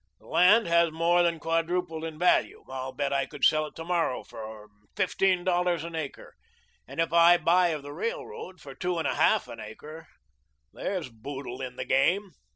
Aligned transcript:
The 0.19 0.25
land 0.25 0.65
has 0.65 0.91
more 0.91 1.21
than 1.21 1.39
quadrupled 1.39 2.03
in 2.03 2.17
value. 2.17 2.63
I'll 2.67 2.91
bet 2.91 3.13
I 3.13 3.27
could 3.27 3.45
sell 3.45 3.67
it 3.67 3.75
to 3.75 3.85
morrow 3.85 4.23
for 4.23 4.69
fifteen 4.95 5.43
dollars 5.43 5.83
an 5.83 5.93
acre, 5.93 6.33
and 6.87 6.99
if 6.99 7.13
I 7.13 7.37
buy 7.37 7.67
of 7.67 7.83
the 7.83 7.93
railroad 7.93 8.59
for 8.59 8.73
two 8.73 8.97
and 8.97 9.07
a 9.07 9.13
half 9.13 9.47
an 9.47 9.59
acre, 9.59 10.07
there's 10.73 11.09
boodle 11.11 11.61
in 11.61 11.75
the 11.75 11.85
game." 11.85 12.31